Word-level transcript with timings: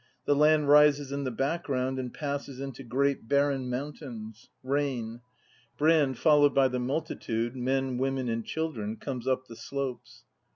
The 0.25 0.35
land 0.35 0.67
rises 0.67 1.11
in 1.11 1.25
the 1.25 1.29
background 1.29 1.99
and 1.99 2.11
passes 2.11 2.59
into 2.59 2.81
great 2.83 3.27
barren 3.27 3.69
mount 3.69 3.99
ains. 3.99 4.47
Rain. 4.63 5.21
Brand, 5.77 6.17
followed 6.17 6.55
by 6.55 6.69
the 6.69 6.79
multitude— 6.79 7.55
men, 7.55 7.99
women, 7.99 8.27
and 8.27 8.43
children,— 8.43 8.95
comes 8.97 9.27
up 9.27 9.45
the 9.45 9.55
slopes. 9.55 10.23